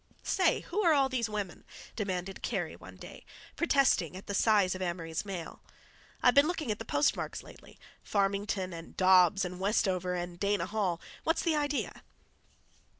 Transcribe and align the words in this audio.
"Say, 0.23 0.61
who 0.61 0.81
are 0.81 0.93
all 0.93 1.09
these 1.09 1.29
women?" 1.29 1.63
demanded 1.95 2.41
Kerry 2.41 2.75
one 2.75 2.95
day, 2.97 3.23
protesting 3.55 4.17
at 4.17 4.25
the 4.25 4.33
size 4.33 4.73
of 4.73 4.81
Amory's 4.81 5.25
mail. 5.25 5.61
"I've 6.23 6.33
been 6.33 6.47
looking 6.47 6.71
at 6.71 6.79
the 6.79 6.85
postmarks 6.85 7.43
lately—Farmington 7.43 8.73
and 8.73 8.97
Dobbs 8.97 9.45
and 9.45 9.59
Westover 9.59 10.15
and 10.15 10.39
Dana 10.39 10.65
Hall—what's 10.65 11.43
the 11.43 11.55
idea?" 11.55 12.01